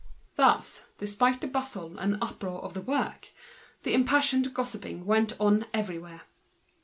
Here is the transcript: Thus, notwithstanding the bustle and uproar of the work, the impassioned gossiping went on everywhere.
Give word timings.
Thus, 0.35 0.85
notwithstanding 0.95 1.41
the 1.41 1.47
bustle 1.49 1.99
and 1.99 2.17
uproar 2.23 2.63
of 2.63 2.73
the 2.73 2.81
work, 2.81 3.29
the 3.83 3.93
impassioned 3.93 4.51
gossiping 4.51 5.05
went 5.05 5.39
on 5.39 5.67
everywhere. 5.75 6.21